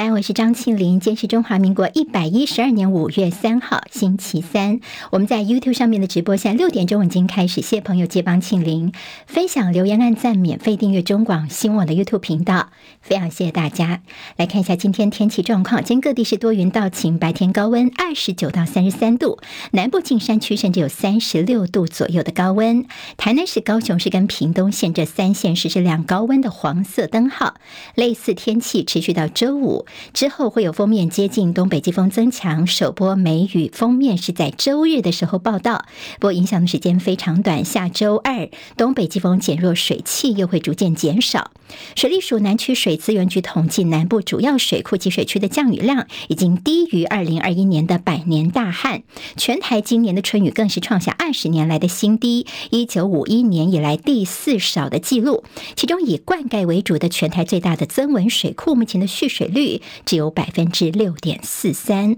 [0.00, 0.98] 三，我是张庆林。
[0.98, 4.80] 今天是中华民国一百一十二年五月三号，星期三。
[5.10, 7.56] 我们在 YouTube 上面的直播，现在六点钟已经开始。
[7.56, 8.94] 谢谢朋友接帮庆林
[9.26, 12.70] 分享、留言、按赞、免费订阅中广新闻网的 YouTube 频道，
[13.02, 14.00] 非常谢谢大家。
[14.38, 19.38] 来看一下今天天气状况，今天各地是多云到晴，白天高温二十九到三十三度，
[19.72, 22.86] 南部近山区甚至有三十六度左右的高温。
[23.18, 27.56] 台南市、高雄市跟屏东县这三县市是亮高温的黄色灯号，
[27.94, 29.84] 类似天气持续到周五。
[30.12, 35.84] 之后会有封面接近，东北季风增强，首波梅雨封面是在周日的时候报道，
[36.18, 37.64] 不过影响的时间非常短。
[37.64, 41.50] 下周二东北季风减弱，水汽又会逐渐减少。
[41.94, 49.02] 水利署南区水资源局统计，南部主要水库及水区的降雨量已经低于二零二一年的百年大旱，
[49.36, 55.44] 全台今年的春雨更是创下二十年来的新低，一九五一年以来第四少的记录。
[55.76, 59.79] 其中以灌溉为主的全台最大的增文水库，目前的蓄水率。
[60.04, 62.16] 只有百分之六点四三。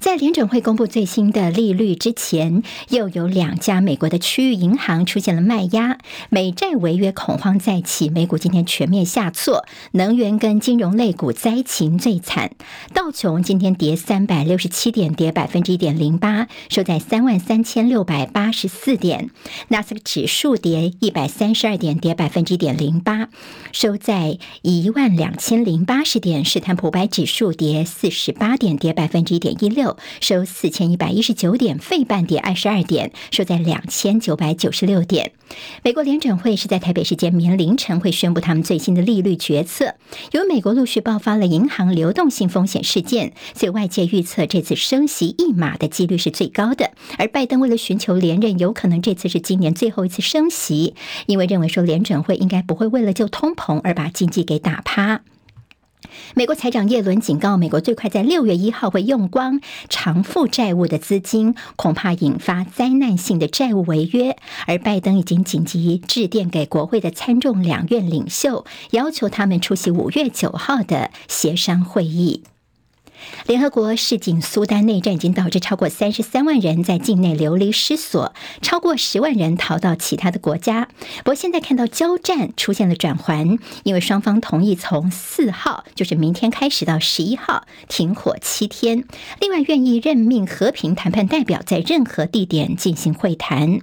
[0.00, 5.98] 在联准会公布最新的利率之前，又有两家美国的区域银行出现了卖压，
[6.30, 12.52] 美债违约恐慌再起，美股今天全面下挫，能源跟金融类股灾情最惨。
[12.94, 19.28] 道琼今天跌三百六十七点，跌百分之一点零八，收在三万三千六百八十四点。
[19.68, 23.28] 纳斯达克指数跌一百三十二点，跌百分之一点零八，
[23.72, 26.42] 收在一万两千零八十点。
[26.42, 29.89] 史坦普五百指数跌四十八点，跌百分之一点一六。
[30.20, 35.32] 收四千一百一十九点，费半点二十二点，收在两千九百九十六点。
[35.82, 39.94] 美国联准会是在台北时间明天凌晨会宣布他们最新的利率决策。
[40.30, 46.92] 由于美国陆续爆发了银行流动性风险事件，所以外界预测这次升息一码的几率是最高的。
[47.18, 50.94] 而拜登为了寻求连任，有可能这次是今年最后一次升息，
[51.26, 55.22] 因为认为说联准会应该不会为了救通膨而把经济给打趴。
[56.34, 64.36] 美国财长耶伦警告，美国最快在六月一号会用光偿付债务的资金，恐怕引发灾难性的债务违约。
[64.66, 72.44] 而拜登已经紧急致电给国会的参众两院领袖，要求他们出席五月九号的协商会议。
[73.46, 78.32] 联合国示警，苏丹内战已经导致超过三十三万人在境内流离失所，
[78.62, 80.88] 超过十万人逃到其他的国家。
[81.18, 89.04] 不过现在看到交战出现了转圜，因为双方同意从四号，就是明天开始到十一号停火七天，
[89.40, 93.80] 另外愿意任命和平谈判代表在任何地点进行会谈。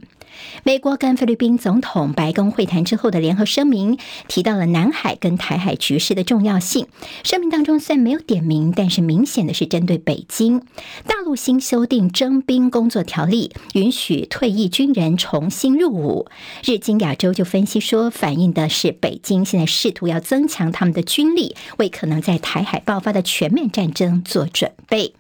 [0.64, 6.88] 美国跟菲律宾总统白宫会谈之后的联合声明提到了南海跟台海局势的重要性。
[7.24, 10.60] 声明当中虽然没有点名，但是明显的是针对北京。
[11.06, 16.28] 大陆新修订征兵工作条例，允许退役军人重新入伍。
[16.64, 25.14] 日经亚洲就分析说，反映的是北京现在试图要增强他们的军力，为可能在台海爆发的全面战争做准备。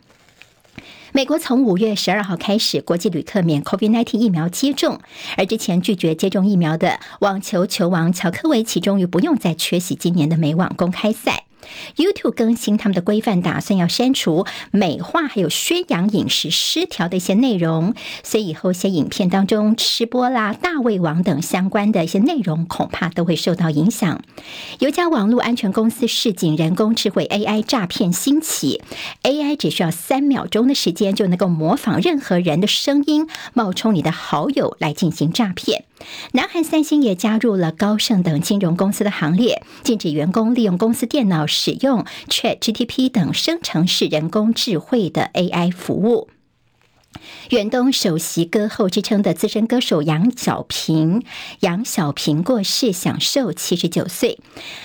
[1.17, 4.99] 美国从五月十二号开始，国际旅客免 COVID-19 疫苗接种，
[5.35, 11.46] 而之前拒绝接种疫苗的网球球王乔科维奇，终于不用再缺席今年的美网公开赛。
[11.95, 24.21] YouTube 更新他们的规范，打算要删除美化还有宣扬饮食失调的一些内容，所以以后一些影片当中吃播啦、大胃王等相关的一些内容，恐怕都会受到影响。
[24.79, 28.81] 有家网络安全公司示警，人工智慧 AI 诈骗兴起
[29.23, 35.85] ，AI 只需要三秒钟的时间就能够模仿任何人的声音，冒充你的好友来进行诈骗。
[36.33, 46.29] 南韩三星也加入了高盛等金融公司的行列，禁止员工利用公司电脑使用 ChatGPT 等生成式人工智慧的 AI 服务。
[47.49, 51.23] 远东首席歌后之称的资深歌手杨小平，
[51.61, 54.37] 杨小平过世，享寿七十九岁。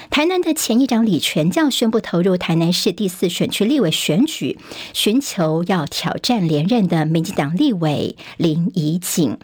[0.08, 4.58] 台南的前议长李全教宣布投入台南市第四选区立委选举，
[4.94, 9.36] 寻求要挑战连任的民进党立委林宜景。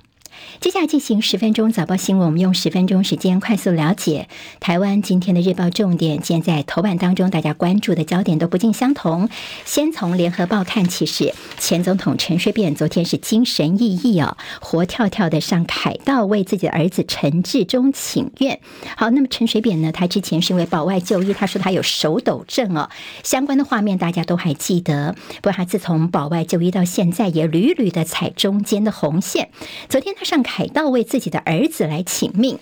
[0.60, 4.28] 接下来进行十分钟早报新闻，我们用十分钟时间快速了解
[4.60, 6.22] 台湾今天的日报重点。
[6.22, 9.28] 现在头版当中，大家关注的焦点都不尽相同。
[9.64, 18.60] 先从联合报看，其实前总统陈水扁昨天是精神奕奕哦，活跳跳的上凯道为自己的儿子陈志忠请愿。
[18.96, 22.88] 好，那么陈水扁呢，他之前是因为保外就医，他说他有手抖症哦，
[23.24, 25.14] 相关的画面大家都还记得。
[25.36, 29.50] 不过他自从保外就医到现在，也屡屡的踩中间的红线。
[29.88, 30.27] 昨天他。
[30.28, 32.58] 上凯道为自己的儿子来请命，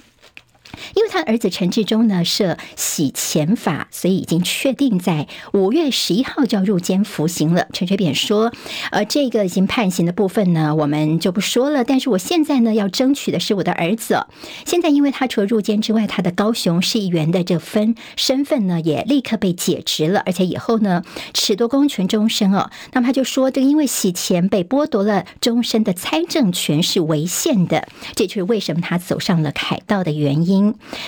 [0.95, 7.67] 因为他儿子陈志忠呢涉洗钱法，所以已经确定在五月十一号就要入监服刑了。
[7.73, 8.53] 陈水扁说
[8.91, 11.85] ：“呃，这个已经判刑的部分呢，我们就不说了。
[11.85, 14.27] 但是我现在呢，要争取的是我的儿子。
[14.65, 21.03] 现在因为他除了入监之外，他的高雄市议员的这分身份呢，也立刻被解职了，而且以后呢，
[21.35, 22.71] 褫夺公权终身哦。
[22.93, 30.56] 那么他就说，这个因为洗钱被剥夺了终身的参政权是违宪的，这就是为什么他走上了凯道的原因。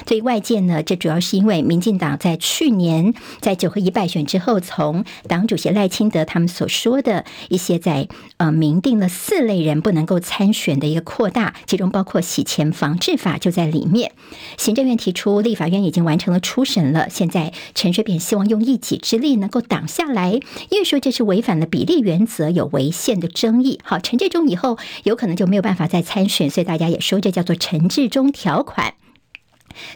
[0.06, 14.12] 所以外界呢，这主要是因为民进党在去年在九合一败选之后，从党主席赖清德他们所说的一些在呃明定了四类人不能够参选的一个扩大，其中包括洗钱防治法就在里面。
[14.56, 20.40] 行政院提出，立法院已经完成了初审了，现在陈水扁希望用一己之力能够挡下来，
[20.70, 23.80] 因为说这是违反了比例原则，有违宪的争议。
[23.82, 28.94] 好，陈志忠以后有可能就没有办法再参选，所以大家也说这叫做陈志忠条款。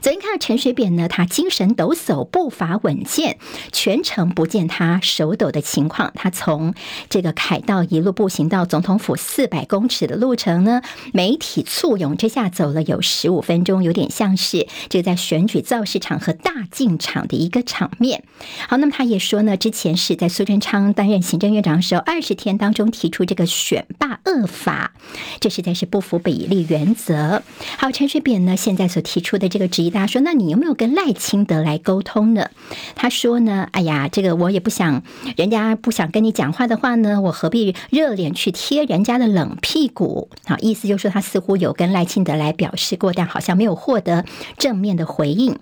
[0.01, 3.39] 昨天看到陈水扁呢，他精神抖擞，步伐稳健，
[3.73, 6.13] 全程不见他手抖的情况。
[6.15, 6.75] 他从
[7.09, 10.83] 这个凯道一路步行到总统府四百公尺的路程呢，
[11.13, 18.23] 媒体簇拥之下走了有十五分钟，有点像是这个在选举造势场和大进场的一个场面。
[18.69, 24.93] 好，那么他也说呢，之前是在苏贞昌担任行政院长的时候，二十天当中提出这个选罢恶法，
[25.41, 27.43] 这实在是不符比例原则。
[27.79, 29.72] 好，陈水扁呢现在所提出的这个。
[29.73, 32.51] 质疑大家说，那你有没有跟赖清德来沟通呢？
[32.95, 35.03] 他说呢，哎呀，这个我也不想，
[35.37, 40.29] 人家不想跟你讲话的话呢，我何必热脸去贴人家的冷屁股？
[40.45, 44.25] 好，意思就是说他似乎有跟赖清德来表示过，但好像没有获得
[44.59, 45.59] 正面的回应。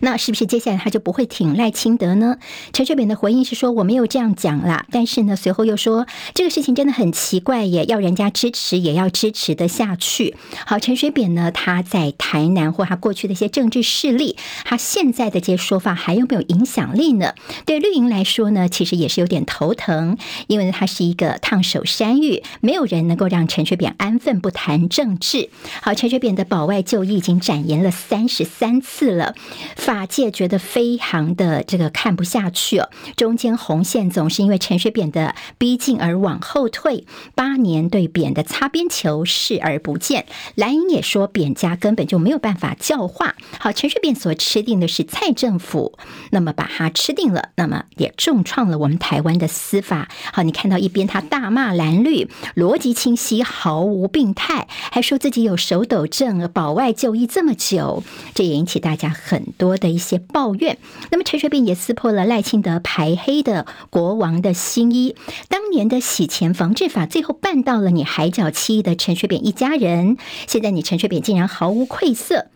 [0.00, 2.38] 那是不是接下来他就不会挺赖清德呢？
[2.72, 10.36] 陈水扁的回应是说，我没有这样讲啦，但是呢，随后又说这个事情真的很奇怪耶，要人家支持也要支持得下去。
[10.66, 17.34] 好，陈水扁呢，他在台南或他过去的一些政治势力，他现在的这些说法还有没有影响力呢？
[17.64, 20.16] 对绿营来说呢，其实也是有点头疼，
[20.46, 25.50] 因为他是一个烫手山芋，没有人能够让陈水扁安分不谈政治。
[25.82, 29.34] 好，陈水扁的保外就医已经展延了三十三次了。
[29.76, 37.04] 法界觉得非常的这个看不下去哦，中间红线总是因为陈水扁的逼近而往后退，
[37.34, 40.26] 八年对扁的擦边球视而不见。
[40.54, 43.34] 蓝营也说扁家根本就没有办法教化。
[43.58, 45.98] 好，陈水扁所吃定的是蔡政府，
[46.30, 50.08] 那么把他吃定了，那么也重创了我们台湾的司法。
[50.32, 58.02] 好，你看到一边他大骂蓝绿，逻辑清晰，毫无病态，还说自己有手抖症，保外就医这么久，
[58.34, 59.63] 这也引起大家很多。
[59.64, 60.76] 多的一些抱怨，
[61.10, 65.16] 那么陈水扁也撕破了赖清德排黑的国王的新衣。
[65.48, 72.48] 当年的洗钱防治法最后办到了你海角七的陈水扁一家人，现在你陈水扁竟然毫无愧色。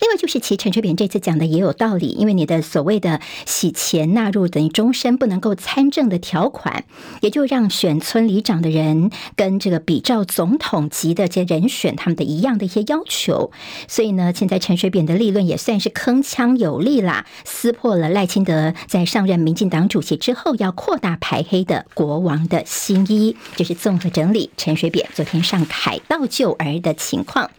[0.00, 6.84] 另外就是，其实陈水扁这次讲的也有道理，因为你的所谓的洗钱纳入等于终身不能够参政的条款，
[7.20, 13.50] 也就让选村里长的人跟这个比照总统级的这些人选他们的一样的一些要求，
[13.88, 27.50] 所以呢，现在陈水扁的立论也算是铿锵有力啦，撕破了赖清德在上任民进党主席之后要扩大排黑的国王的新衣，就是综合整理陈水扁昨天上凯道救儿的情况。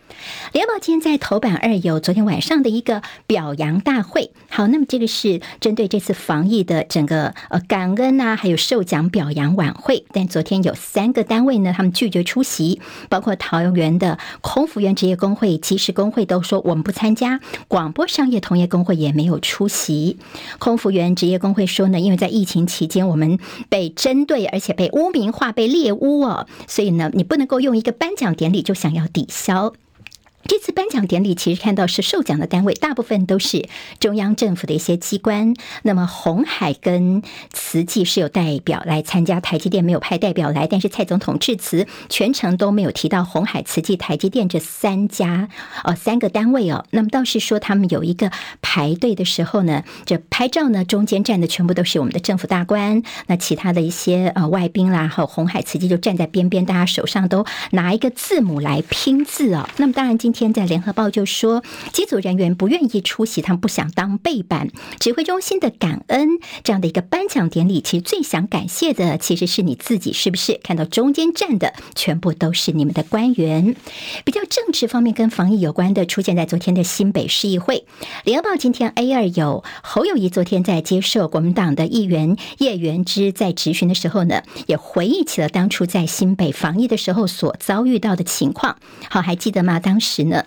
[0.53, 4.31] 联合报今天在头版二有昨天晚上的一个表扬大会。
[4.49, 10.05] 好，那么这个是针对这次防疫的整个呃感恩啊，还有授奖表扬晚会。
[10.11, 12.79] 但昨天有三个单位呢，他们拒绝出席，
[13.09, 20.17] 包括桃园的空服员职业工会、机师工会都说我们不参加，广播商业同业工会也没有出席。
[20.59, 23.37] 空服员职业工会说呢，因为在疫情期间我们
[23.69, 29.73] 被针对，而且被污名化、被猎污哦，所以呢，你不能够用一个颁奖典礼就想要抵消。
[30.47, 33.67] 这次颁奖典礼其实看到是受奖的单位，大部分都是
[33.99, 35.55] 中央政府的一些机关。
[35.81, 45.49] 那么红海跟慈济是有代表来参加，台积电没有派代表来，但是蔡总统致辞全程都没有提到红海、慈济、台积电这三家
[45.83, 46.85] 哦三个单位哦。
[46.91, 59.67] 那么倒是说他们有一个排队的时候呢，这拍照呢中间站的全部都是我们的政府大官，那其他的一些呃外宾啦，还有红海、慈济就站在边边，大家手上都拿一个字母来拼字哦。
[59.77, 61.63] 那么当然今天在联合报就说，
[61.93, 64.67] 机组人员不愿意出席，他们不想当背板。
[64.99, 66.27] 指挥中心的感恩
[66.61, 70.59] 这样的一个颁奖典礼，其实最想感谢的其实是你自己，是不是？
[70.61, 73.77] 看到中间站的全部都是你们的官员。
[74.25, 77.85] 比较政治方面跟防疫有关的，出现在昨天的新北市议会。
[78.25, 88.77] 联合报今天 A 二有侯友谊昨天在接受国民党的议员叶元之在质询的时候呢，也回忆起了当初在新北防疫的时候所遭遇到的情况。
[89.09, 89.79] 好，还记得吗？
[89.79, 90.24] 当时。
[90.29, 90.43] 呢，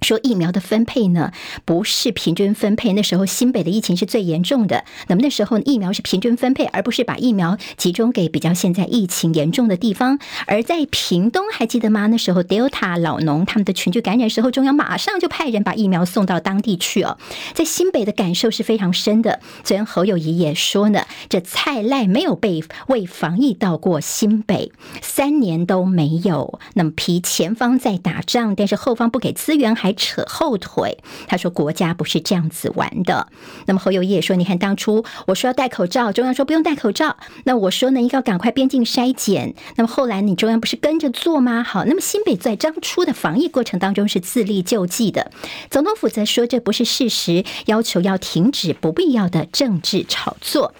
[0.00, 1.32] 说疫苗的分配呢，
[1.64, 2.92] 不是平均分配。
[2.92, 10.18] 那时候新北的疫情是最严重的，那么那时候疫苗是平均分配，而不是把疫苗集中给比较现在疫情严重的地方。
[10.46, 12.06] 而在屏东还记得吗？
[12.06, 17.18] 那时候 Delta 老农他们的群聚感染时候，中央马上就派人把疫苗送到当地去哦。
[17.52, 19.40] 在新北的感受是非常深的。
[19.64, 24.70] 昨天侯友谊也说呢，这蔡赖没有被为防疫到过新北，
[25.02, 26.60] 三年都没有。
[26.74, 29.87] 那么批前方在打仗，但是后方不给资源还。
[29.88, 33.28] 还扯后腿，他说国家不是这样子玩的。
[33.64, 39.54] 那么侯友宜也说，你看当初我说要戴口罩，中央说不用戴口罩，那我说呢，应该赶快边境筛检。
[39.76, 41.62] 那么后来你中央不是跟着做吗？
[41.62, 45.30] 好，那么新北在当初的防疫过程当中是自力救济的，
[45.70, 50.74] 总统府则说这不是事实，要求要停止不必要的政治炒作。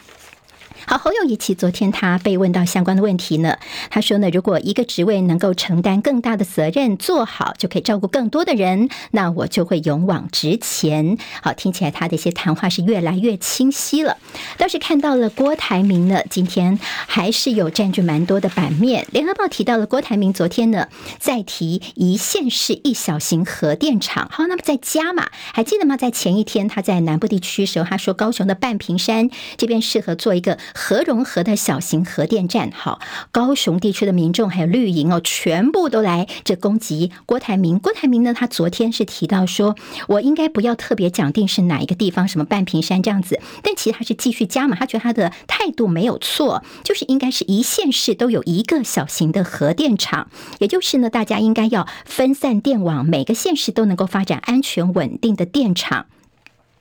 [0.88, 3.59] 好，侯友宜其昨天他被问到相关的问题呢，
[3.90, 11.18] 他说呢，如果一个职位能够承担更大的责任，做好就可以照顾更多的人，那我就会勇往直前。
[11.42, 14.16] 好，听起来他的一些谈话是越来越清晰了。
[14.57, 19.07] 倒是看到了郭台铭呢，今天还是有占据蛮多的版面。
[19.12, 24.26] 联合报提到了郭台铭昨天呢，在提一线市一小型核电厂。
[24.33, 25.99] 好，那么在加码，还记得吗？
[25.99, 29.28] 在前一天他在南部地区时候，他说高雄的半屏山
[29.59, 30.57] 这边适合做一个。
[30.80, 33.00] 核融合的小型核电站，好，
[33.32, 37.80] 高雄地区的民众还有绿营哦，全部都来这攻击郭台铭。
[37.80, 39.75] 郭台铭呢，他昨天是提到说，
[40.06, 50.30] 我应该不要特别讲定是哪一个地方，什么半屏山这样子，但其实他是继续加码，他觉得他的态度没有错，就是应该是一县市都有一个小型的核电厂，
[50.61, 56.06] 也就是呢，大家应该要分散电网，每个县市都能够发展安全稳定的电厂。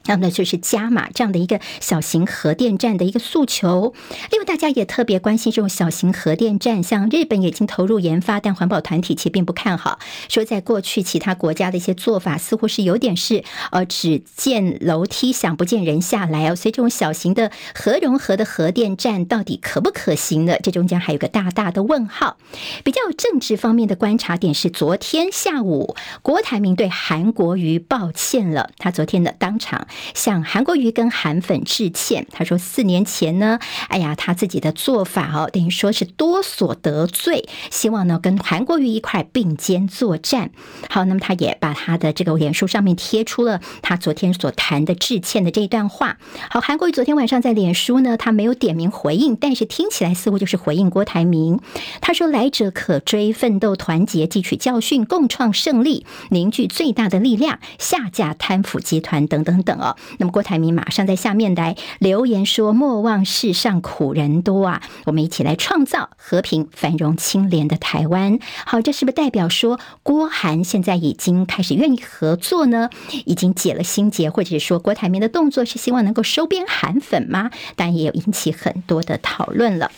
[0.07, 3.93] 那么呢，就是加码这样的一个小型核电站的一个诉求。
[4.31, 9.99] 另外，大家也特别关心这种小型核电站，像日本已经投入研发，但环保团体其实并不看好，
[10.29, 16.55] 说在过去其他国家的一些做法似乎是有点是呃只见楼梯响不见人下来哦。
[16.55, 20.57] 所以这种小型的核融合的核电站到底可不可行呢？
[20.63, 22.37] 这中间还有个大大的问号。
[22.83, 29.87] 比较政治方面的观察点是，昨天下午郭台铭对韩国瑜抱歉了，他昨天的当场。
[30.13, 40.51] 向韩国瑜跟韩粉致歉，他说四年前呢，哎呀，他自己的做法哦，等于说是多所得罪，希望呢跟韩国瑜一块并肩作战。
[40.89, 46.17] 好，那么他也把他的这个脸书上面贴出了他昨天所谈的致歉的这一段话。
[46.49, 51.59] 好，韩国瑜昨天晚上在脸书呢，他没有点名回应，但是听起来似乎就是回应郭台铭。
[52.01, 72.89] 他说：“来者可追，奋斗团结，汲取教训，共创胜利，凝聚最大的力量，下架贪腐集团等等等哦。”那么郭台铭马上在下面来留言说：“莫忘世上苦人多啊，我们一起来创造和平、繁荣、清廉的台湾。”好，这是不是代表说郭韩现在已经开始愿意合作呢？
[73.25, 77.51] 已经解了心结，或者是说郭台铭的动作是希望能够收编韩粉吗？
[77.75, 79.91] 当然也有引起很多的讨论了。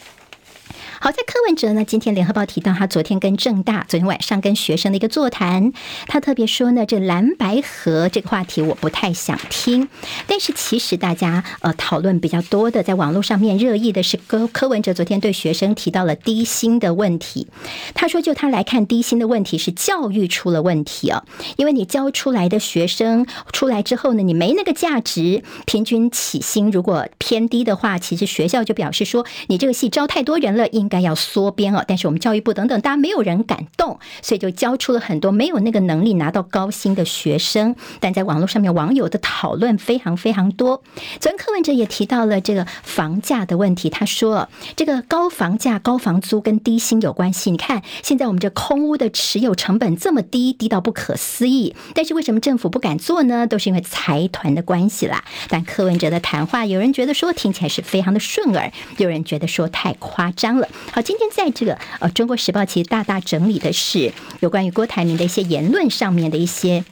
[1.02, 5.72] 好，在柯文哲呢，今天联合报提到他昨天跟正大昨天晚上跟学生的一个座谈，
[6.08, 9.88] 他特别说呢，这蓝白合这个话题我不太想听，
[10.28, 17.48] 但是其实大家呃讨论比较多的，在网络上面热议的是柯柯文哲昨天对学生提到了低薪的问题，
[17.94, 21.24] 他说就他来看，低薪的问题是教育出了问题哦，
[21.56, 30.89] 因为你教出来的学生出来之后呢，你没那个价值，平均起薪如果偏低的话，其实学校就表示说你这个系招太多人了，应。
[30.90, 37.76] 该要缩编哦，但是我们教育部等等，大家没有人敢动，所以就教出了很多没有那个能力拿到高薪的学生。
[38.00, 40.84] 但在网络上面，网友的讨论非常非常多。
[41.20, 47.52] 昨天柯文哲也提到了这个房价的问题，他说这个高房价、高房租跟低薪有关系。
[47.52, 53.46] 你看现在我们这空屋的持有成本这么低，低到不可思议，但是为什么政府不敢做呢？
[53.48, 55.24] 都是因为财团的关系啦。
[55.50, 60.68] 但柯文哲的谈话，有人觉得说听起来是非常的顺耳，有人觉得说太夸张了。
[60.92, 66.84] 好，今天在这个呃《中国时报》其实大大整理的是有关于郭台铭的一些言论上面的一些。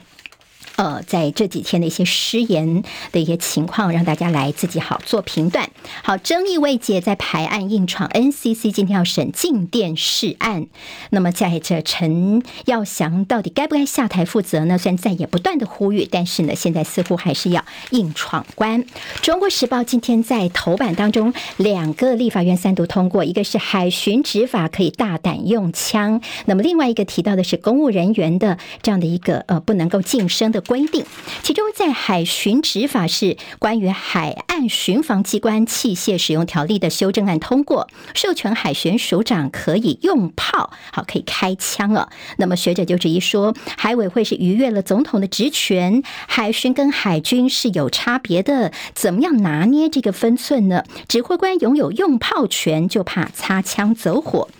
[0.78, 5.68] 呃，在这几天的一些失言的一些情况，让大家来自己好做评断。
[6.04, 10.68] 好，争议未解，在排案硬闯，NCC 今天要审静电视案。
[11.10, 14.78] 那么在这陈耀祥到底该不该下台负责呢？
[14.78, 18.84] 虽然在也不断的呼吁，但是呢，现在似乎还是要硬闯关。
[19.20, 30.62] 中国时报今天在头版当中，两个立法院三读通过，一个是海巡执法可以大胆用枪，那么另外一个提到的是公务人员的这样的一个呃不能够晋升的。
[30.68, 31.06] 规定，
[31.42, 42.10] 其中在海巡执法是关于海岸巡防机关器械使用条例的修正案通过，授权海巡署长可以用炮，好，可以开枪了。
[42.36, 50.84] 那么学者就质疑说，海委会是逾越了总统的职权，海巡跟海军是有差别的，怎么样拿捏这个分寸呢？
[51.08, 54.50] 指挥官拥有用炮权，就怕擦枪走火。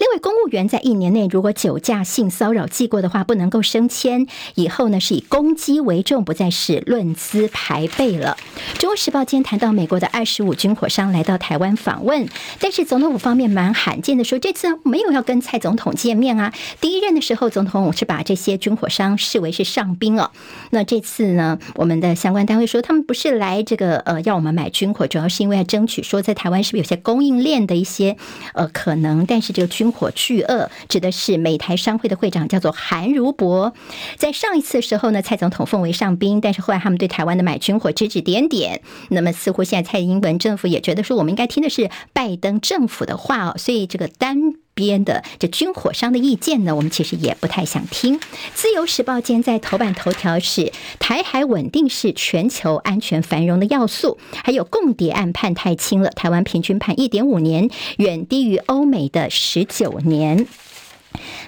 [0.00, 4.26] 另外，公务员在一年内如果酒驾、性骚扰记过的话，不能够升迁。
[4.54, 8.38] 以后呢，是以功绩为重，不再是论资排辈了。
[8.80, 12.26] 《中国时报》今天谈到美国的二十五军火商来到台湾访问，
[12.58, 16.54] 但是总统府方面蛮罕见的说，这次没有要跟蔡总统见面啊。
[16.80, 20.30] 第一任的时候，总统是把这些军火商视为是上宾哦。
[20.70, 28.16] 那这次呢，我们的相关单位说，他们不是来这个呃要我们买军火，主要是因为要争取说在台湾是不是有些供应链的一些
[28.54, 29.89] 呃可能，但是这个军。
[29.90, 33.74] 火巨鳄指的是美台商会的会长，叫做韩如博。
[34.16, 38.82] 在上一次的时候呢，蔡总统奉为上宾，但是后来他们对台湾的买军火指指点点。
[39.08, 43.54] 那么似乎现在蔡英文政府也觉得说，我们应该听的是拜登政府的话哦。
[43.56, 48.20] 所以这个单编的这军火商的意见呢，我们其实也不太想听。
[48.54, 60.46] 自由时报间在头版头条是台海稳定是全球安全繁荣的要素，还有共谍案判太轻了，台湾平均判一点五年，远低于欧美的十九年。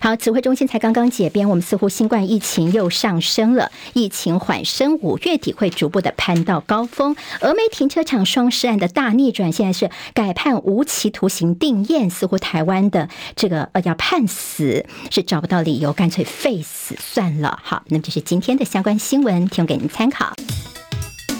[0.00, 7.14] 好，指挥中心才刚刚解编，我们似乎新冠疫情又上升了，疫情缓升，五月底会逐步的攀到高峰。
[7.40, 17.60] 峨眉停车场双尸案的大逆转，现在是改判无期徒刑定谳，似乎台湾的这个呃要判死是找不到理由，干脆废死算了。
[17.62, 20.32] 好，那么这是今天的相关新闻，提供给您参考。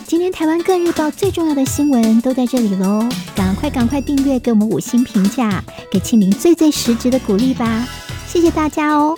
[0.07, 7.88] 今天台湾各日报最重要的新闻都在这里喽，赶快赶快订阅，给我们五星评价，给庆玲最最实质的鼓励吧。
[8.33, 9.15] 谢谢大家哦。